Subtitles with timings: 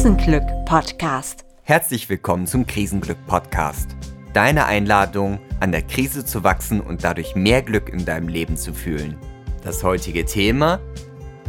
[0.00, 1.44] Krisenglück Podcast.
[1.62, 3.90] Herzlich willkommen zum Krisenglück Podcast.
[4.32, 8.72] Deine Einladung, an der Krise zu wachsen und dadurch mehr Glück in deinem Leben zu
[8.72, 9.18] fühlen.
[9.62, 10.80] Das heutige Thema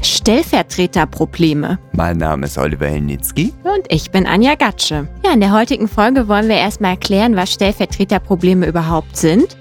[0.01, 1.79] Stellvertreterprobleme.
[1.93, 3.53] Mein Name ist Oliver Helnitzky.
[3.63, 5.07] Und ich bin Anja Gatsche.
[5.23, 9.55] Ja, in der heutigen Folge wollen wir erstmal erklären, was Stellvertreterprobleme überhaupt sind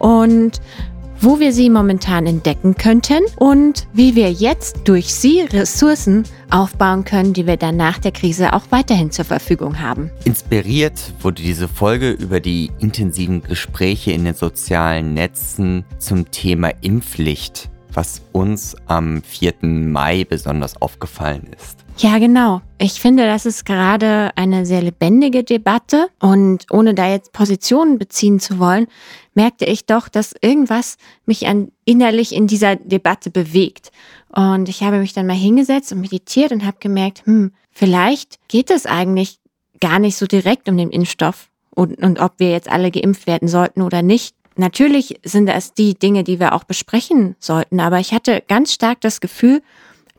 [0.00, 0.60] und
[1.22, 7.32] wo wir sie momentan entdecken könnten und wie wir jetzt durch sie Ressourcen aufbauen können,
[7.32, 10.10] die wir dann nach der Krise auch weiterhin zur Verfügung haben.
[10.24, 17.70] Inspiriert wurde diese Folge über die intensiven Gespräche in den sozialen Netzen zum Thema Impfpflicht,
[17.94, 19.54] was uns am 4.
[19.62, 21.78] Mai besonders aufgefallen ist.
[21.98, 22.62] Ja, genau.
[22.78, 28.40] Ich finde, das ist gerade eine sehr lebendige Debatte und ohne da jetzt Positionen beziehen
[28.40, 28.86] zu wollen,
[29.34, 33.92] merkte ich doch, dass irgendwas mich an, innerlich in dieser Debatte bewegt.
[34.34, 38.70] Und ich habe mich dann mal hingesetzt und meditiert und habe gemerkt, hm, vielleicht geht
[38.70, 39.38] es eigentlich
[39.80, 43.48] gar nicht so direkt um den Impfstoff und, und ob wir jetzt alle geimpft werden
[43.48, 44.34] sollten oder nicht.
[44.56, 49.00] Natürlich sind das die Dinge, die wir auch besprechen sollten, aber ich hatte ganz stark
[49.00, 49.62] das Gefühl,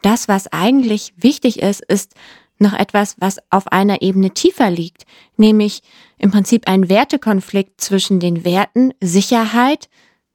[0.01, 2.13] das, was eigentlich wichtig ist, ist
[2.59, 5.05] noch etwas, was auf einer Ebene tiefer liegt,
[5.37, 5.81] nämlich
[6.17, 9.89] im Prinzip ein Wertekonflikt zwischen den Werten Sicherheit,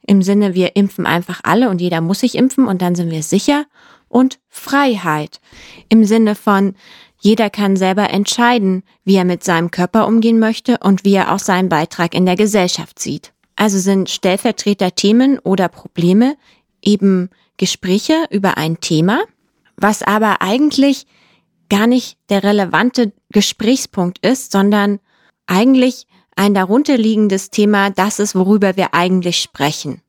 [0.07, 3.23] im Sinne wir impfen einfach alle und jeder muss sich impfen und dann sind wir
[3.23, 3.67] sicher,
[4.09, 5.41] und Freiheit,
[5.91, 6.75] im Sinne von
[7.21, 11.41] jeder kann selber entscheiden, wie er mit seinem Körper umgehen möchte und wie er auch
[11.41, 13.33] seinen Beitrag in der Gesellschaft sieht.
[13.59, 16.37] Also sind Stellvertreter Themen oder Probleme
[16.81, 19.25] eben Gespräche über ein Thema,
[19.77, 21.09] was aber eigentlich
[21.69, 25.01] gar nicht der relevante Gesprächspunkt ist, sondern
[25.49, 30.03] eigentlich ein darunterliegendes Thema, das ist, worüber wir eigentlich sprechen.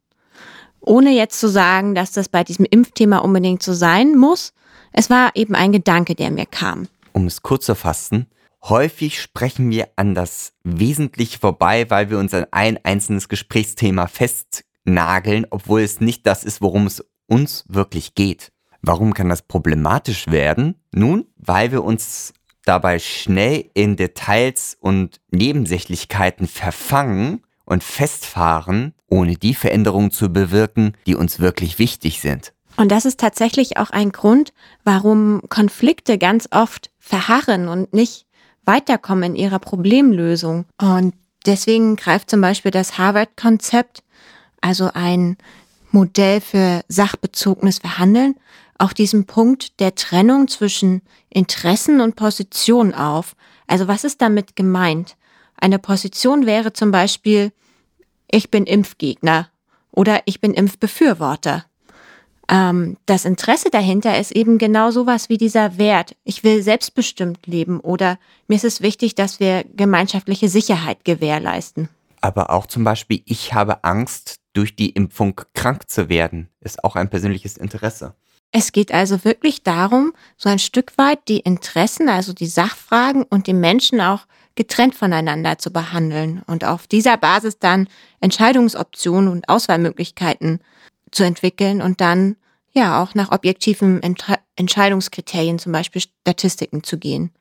[0.80, 4.54] Ohne jetzt zu sagen, dass das bei diesem Impfthema unbedingt so sein muss,
[4.94, 6.88] es war eben ein Gedanke, der mir kam.
[7.14, 8.28] Um es kurz zu fassen,
[8.64, 15.48] häufig sprechen wir an das Wesentliche vorbei, weil wir uns an ein einzelnes Gesprächsthema festnageln,
[15.50, 18.52] obwohl es nicht das ist, worum es uns wirklich geht.
[18.82, 20.76] Warum kann das problematisch werden?
[20.92, 22.34] Nun, weil wir uns
[22.64, 31.16] dabei schnell in Details und Nebensächlichkeiten verfangen und festfahren, ohne die Veränderungen zu bewirken, die
[31.16, 32.54] uns wirklich wichtig sind.
[32.78, 34.54] Und das ist tatsächlich auch ein Grund,
[34.86, 38.26] warum Konflikte ganz oft verharren und nicht
[38.70, 40.66] weiterkommen in ihrer Problemlösung.
[40.80, 41.16] Und
[41.48, 44.04] deswegen greift zum Beispiel das Harvard-Konzept,
[44.62, 45.38] also ein
[45.92, 48.36] Modell für sachbezogenes Verhandeln,
[48.78, 53.36] auch diesen Punkt der Trennung zwischen Interessen und Position auf.
[53.66, 55.18] Also was ist damit gemeint?
[55.58, 57.52] Eine Position wäre zum Beispiel,
[58.30, 59.50] ich bin Impfgegner
[59.92, 61.66] oder ich bin Impfbefürworter.
[62.50, 66.16] Ähm, das Interesse dahinter ist eben genau sowas wie dieser Wert.
[66.24, 68.18] Ich will selbstbestimmt leben oder
[68.48, 71.90] mir ist es wichtig, dass wir gemeinschaftliche Sicherheit gewährleisten.
[72.22, 76.96] Aber auch zum Beispiel, ich habe Angst, durch die Impfung krank zu werden, ist auch
[76.96, 78.16] ein persönliches Interesse.
[78.52, 83.46] Es geht also wirklich darum, so ein Stück weit die Interessen, also die Sachfragen und
[83.46, 87.88] die Menschen auch getrennt voneinander zu behandeln und auf dieser Basis dann
[88.22, 90.62] Entscheidungsoptionen und Auswahlmöglichkeiten
[91.12, 92.36] zu entwickeln und dann
[92.72, 97.32] ja auch nach objektiven Entre Entscheidungskriterien, zum Beispiel Statistiken zu gehen.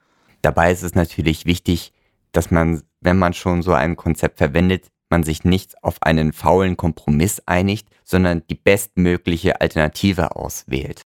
[0.43, 1.93] Dabei ist es natürlich wichtig,
[2.33, 6.77] dass man, wenn man schon so ein Konzept verwendet, man sich nicht auf einen faulen
[6.77, 11.03] Kompromiss einigt, sondern die bestmögliche Alternative auswählt.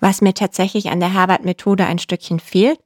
[0.00, 2.78] Was mir tatsächlich an der Harvard-Methode ein Stückchen fehlt,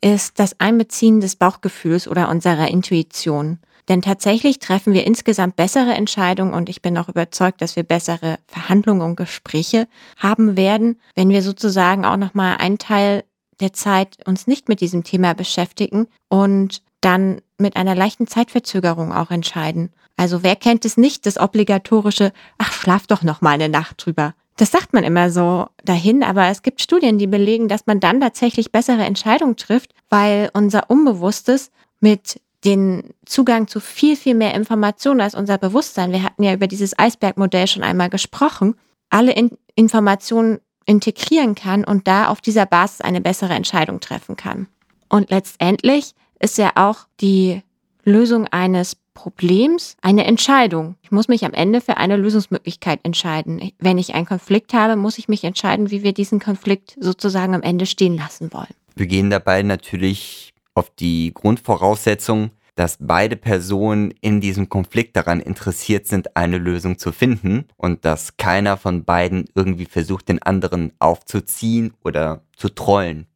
[0.00, 3.58] ist das Einbeziehen des Bauchgefühls oder unserer Intuition.
[3.90, 8.38] Denn tatsächlich treffen wir insgesamt bessere Entscheidungen und ich bin auch überzeugt, dass wir bessere
[8.46, 13.24] Verhandlungen und Gespräche haben werden, wenn wir sozusagen auch nochmal einen Teil
[13.58, 19.32] der Zeit uns nicht mit diesem Thema beschäftigen und dann mit einer leichten Zeitverzögerung auch
[19.32, 19.90] entscheiden.
[20.16, 24.34] Also wer kennt es nicht, das obligatorische, ach, schlaf doch noch mal eine Nacht drüber.
[24.56, 28.20] Das sagt man immer so dahin, aber es gibt Studien, die belegen, dass man dann
[28.20, 35.20] tatsächlich bessere Entscheidungen trifft, weil unser Unbewusstes mit den Zugang zu viel, viel mehr Informationen
[35.20, 38.74] als unser Bewusstsein, wir hatten ja über dieses Eisbergmodell schon einmal gesprochen,
[39.08, 44.66] alle in Informationen integrieren kann und da auf dieser Basis eine bessere Entscheidung treffen kann.
[45.08, 47.62] Und letztendlich ist ja auch die
[48.04, 50.96] Lösung eines Problems eine Entscheidung.
[51.02, 53.72] Ich muss mich am Ende für eine Lösungsmöglichkeit entscheiden.
[53.78, 57.62] Wenn ich einen Konflikt habe, muss ich mich entscheiden, wie wir diesen Konflikt sozusagen am
[57.62, 58.74] Ende stehen lassen wollen.
[58.94, 66.06] Wir gehen dabei natürlich auf die Grundvoraussetzung, dass beide Personen in diesem Konflikt daran interessiert
[66.06, 71.92] sind, eine Lösung zu finden und dass keiner von beiden irgendwie versucht, den anderen aufzuziehen
[72.02, 73.26] oder zu trollen.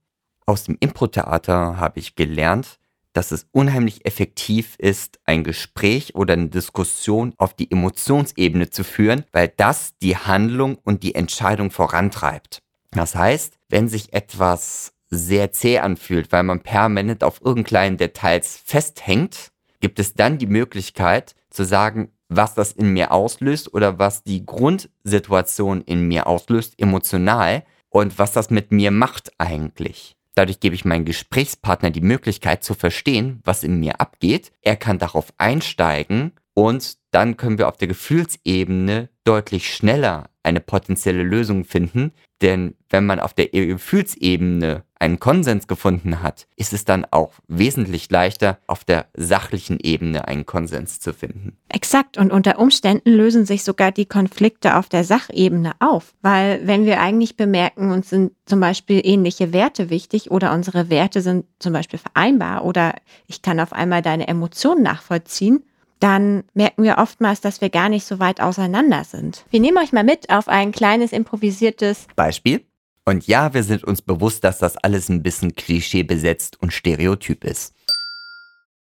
[0.46, 2.78] Aus dem Impro-Theater habe ich gelernt,
[3.12, 9.24] dass es unheimlich effektiv ist, ein Gespräch oder eine Diskussion auf die Emotionsebene zu führen,
[9.32, 12.62] weil das die Handlung und die Entscheidung vorantreibt.
[12.92, 19.52] Das heißt, wenn sich etwas sehr zäh anfühlt, weil man permanent auf irgendeinen Details festhängt,
[19.80, 24.44] gibt es dann die Möglichkeit zu sagen, was das in mir auslöst oder was die
[24.44, 30.16] Grundsituation in mir auslöst, emotional und was das mit mir macht eigentlich.
[30.34, 34.50] Dadurch gebe ich meinem Gesprächspartner die Möglichkeit zu verstehen, was in mir abgeht.
[34.62, 41.22] Er kann darauf einsteigen und dann können wir auf der Gefühlsebene deutlich schneller eine potenzielle
[41.22, 42.12] Lösung finden.
[42.42, 48.10] Denn wenn man auf der Gefühlsebene einen Konsens gefunden hat, ist es dann auch wesentlich
[48.10, 51.56] leichter, auf der sachlichen Ebene einen Konsens zu finden.
[51.68, 52.18] Exakt.
[52.18, 56.14] Und unter Umständen lösen sich sogar die Konflikte auf der Sachebene auf.
[56.20, 61.22] Weil wenn wir eigentlich bemerken, uns sind zum Beispiel ähnliche Werte wichtig oder unsere Werte
[61.22, 62.94] sind zum Beispiel vereinbar oder
[63.26, 65.64] ich kann auf einmal deine Emotionen nachvollziehen,
[66.00, 69.44] dann merken wir oftmals, dass wir gar nicht so weit auseinander sind.
[69.50, 72.64] Wir nehmen euch mal mit auf ein kleines improvisiertes Beispiel.
[73.06, 77.74] Und ja, wir sind uns bewusst, dass das alles ein bisschen klischeebesetzt und stereotyp ist.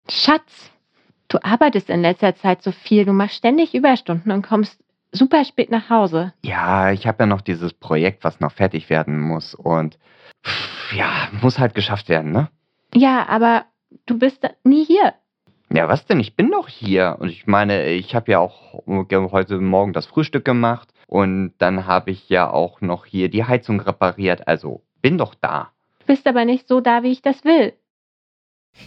[0.09, 0.71] Schatz,
[1.29, 4.77] du arbeitest in letzter Zeit so viel, du machst ständig Überstunden und kommst
[5.11, 6.33] super spät nach Hause.
[6.43, 9.97] Ja, ich habe ja noch dieses Projekt, was noch fertig werden muss und
[10.93, 12.49] ja, muss halt geschafft werden, ne?
[12.93, 13.65] Ja, aber
[14.05, 15.13] du bist nie hier.
[15.71, 16.19] Ja, was denn?
[16.19, 17.17] Ich bin doch hier.
[17.19, 22.11] Und ich meine, ich habe ja auch heute Morgen das Frühstück gemacht und dann habe
[22.11, 24.47] ich ja auch noch hier die Heizung repariert.
[24.47, 25.71] Also bin doch da.
[25.99, 27.73] Du bist aber nicht so da, wie ich das will.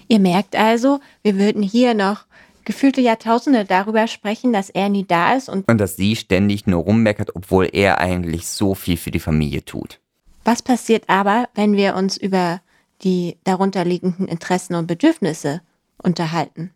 [0.08, 2.24] Ihr merkt also, wir würden hier noch
[2.64, 6.82] gefühlte Jahrtausende darüber sprechen, dass er nie da ist und, und dass sie ständig nur
[6.82, 10.00] rummeckert, obwohl er eigentlich so viel für die Familie tut.
[10.44, 12.60] Was passiert aber, wenn wir uns über
[13.02, 15.60] die darunterliegenden Interessen und Bedürfnisse
[16.02, 16.72] unterhalten?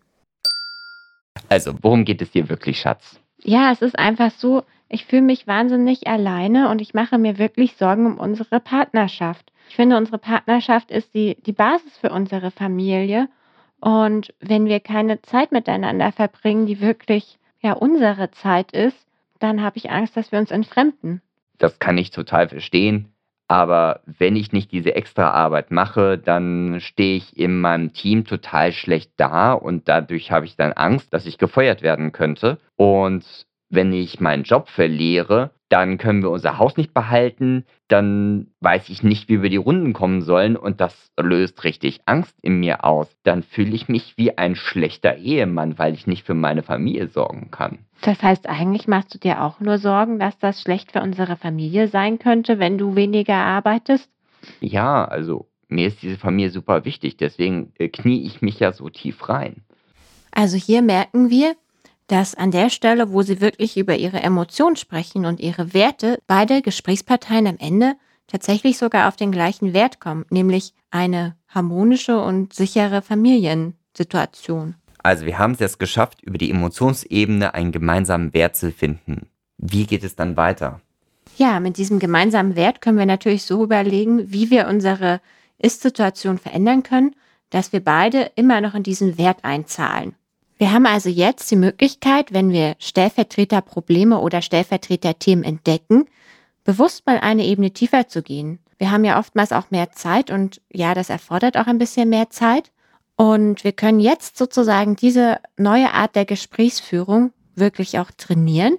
[1.49, 3.20] Also, worum geht es hier wirklich, Schatz?
[3.43, 7.76] Ja, es ist einfach so, ich fühle mich wahnsinnig alleine und ich mache mir wirklich
[7.76, 9.52] Sorgen um unsere Partnerschaft.
[9.69, 13.28] Ich finde, unsere Partnerschaft ist die, die Basis für unsere Familie.
[13.81, 18.96] Und wenn wir keine Zeit miteinander verbringen, die wirklich ja unsere Zeit ist,
[19.38, 21.20] dann habe ich Angst, dass wir uns entfremden.
[21.58, 23.12] Das kann ich total verstehen.
[23.48, 28.72] Aber wenn ich nicht diese extra Arbeit mache, dann stehe ich in meinem Team total
[28.72, 32.58] schlecht da und dadurch habe ich dann Angst, dass ich gefeuert werden könnte.
[32.75, 38.88] Und wenn ich meinen Job verliere, dann können wir unser Haus nicht behalten, dann weiß
[38.88, 42.84] ich nicht, wie wir die Runden kommen sollen und das löst richtig Angst in mir
[42.84, 43.08] aus.
[43.24, 47.50] Dann fühle ich mich wie ein schlechter Ehemann, weil ich nicht für meine Familie sorgen
[47.50, 47.80] kann.
[48.02, 51.88] Das heißt, eigentlich machst du dir auch nur Sorgen, dass das schlecht für unsere Familie
[51.88, 54.08] sein könnte, wenn du weniger arbeitest?
[54.60, 58.88] Ja, also mir ist diese Familie super wichtig, deswegen äh, knie ich mich ja so
[58.88, 59.64] tief rein.
[60.30, 61.56] Also hier merken wir,
[62.06, 66.62] dass an der Stelle, wo sie wirklich über ihre Emotionen sprechen und ihre Werte, beide
[66.62, 67.94] Gesprächsparteien am Ende
[68.26, 74.75] tatsächlich sogar auf den gleichen Wert kommen, nämlich eine harmonische und sichere Familiensituation.
[75.03, 79.29] Also wir haben es jetzt geschafft, über die Emotionsebene einen gemeinsamen Wert zu finden.
[79.59, 80.81] Wie geht es dann weiter?
[81.37, 85.20] Ja, mit diesem gemeinsamen Wert können wir natürlich so überlegen, wie wir unsere
[85.59, 87.14] Ist-Situation verändern können,
[87.50, 90.14] dass wir beide immer noch in diesen Wert einzahlen.
[90.58, 96.06] Wir haben also jetzt die Möglichkeit, wenn wir Stellvertreterprobleme oder Stellvertreterthemen entdecken,
[96.64, 98.58] bewusst mal eine Ebene tiefer zu gehen.
[98.78, 102.30] Wir haben ja oftmals auch mehr Zeit und ja, das erfordert auch ein bisschen mehr
[102.30, 102.72] Zeit.
[103.16, 108.76] Und wir können jetzt sozusagen diese neue Art der Gesprächsführung wirklich auch trainieren.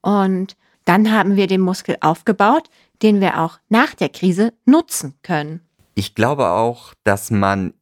[0.00, 2.68] Und dann haben wir den Muskel aufgebaut,
[3.02, 5.60] den wir auch nach der Krise nutzen können.
[5.94, 7.74] Ich glaube auch, dass man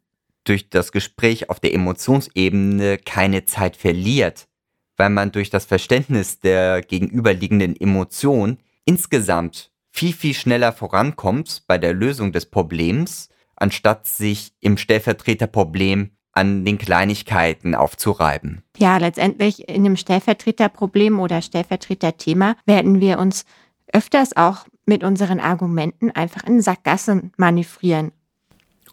[0.45, 4.49] durch das Gespräch auf der Emotionsebene keine Zeit verliert,
[4.97, 11.93] weil man durch das Verständnis der gegenüberliegenden Emotion insgesamt viel, viel schneller vorankommt bei der
[11.93, 18.63] Lösung des Problems, anstatt sich im Stellvertreterproblem an den Kleinigkeiten aufzureiben.
[18.77, 23.45] Ja, letztendlich in dem Stellvertreterproblem oder Stellvertreterthema werden wir uns
[23.93, 28.13] öfters auch mit unseren Argumenten einfach in Sackgassen manövrieren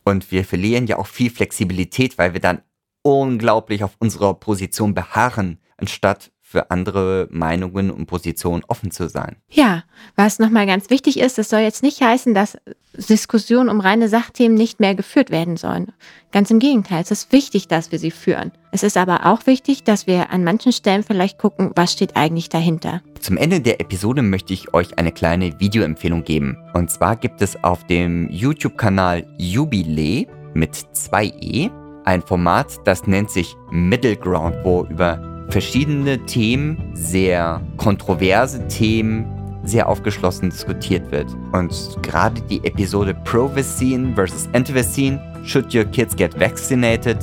[0.08, 2.62] und wir verlieren ja auch viel Flexibilität, weil wir dann
[3.04, 9.36] unglaublich auf unserer Position beharren, anstatt für andere Meinungen und Positionen offen zu sein.
[9.50, 9.84] Ja,
[10.16, 12.58] was nochmal ganz wichtig ist, es soll jetzt nicht heißen, dass
[12.94, 15.92] Diskussionen um reine Sachthemen nicht mehr geführt werden sollen.
[16.32, 18.54] Ganz im Gegenteil, es ist wichtig, dass wir sie führen.
[18.72, 22.48] Es ist aber auch wichtig, dass wir an manchen Stellen vielleicht gucken, was steht eigentlich
[22.48, 23.02] dahinter.
[23.20, 26.58] Zum Ende der Episode möchte ich euch eine kleine Videoempfehlung geben.
[26.74, 31.70] Und zwar gibt es auf dem YouTube-Kanal Jubilee mit 2e
[32.06, 39.26] ein Format, das nennt sich Middle Ground, wo über verschiedene Themen, sehr kontroverse Themen,
[39.64, 41.28] sehr aufgeschlossen diskutiert wird.
[41.52, 47.18] Und gerade die Episode Pro-Vaccine versus Anti-Vaccine, Should Your Kids Get Vaccinated,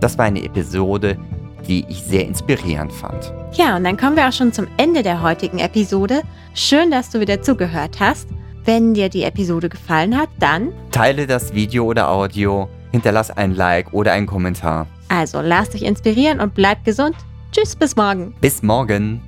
[0.00, 1.16] das war eine Episode,
[1.66, 3.32] die ich sehr inspirierend fand.
[3.52, 6.22] Ja, und dann kommen wir auch schon zum Ende der heutigen Episode.
[6.54, 8.28] Schön, dass du wieder zugehört hast.
[8.64, 13.92] Wenn dir die Episode gefallen hat, dann teile das Video oder Audio, hinterlass ein Like
[13.92, 14.86] oder einen Kommentar.
[15.08, 17.14] Also lass dich inspirieren und bleib gesund.
[17.56, 18.34] Tschüss, bis morgen.
[18.42, 19.22] Bis morgen.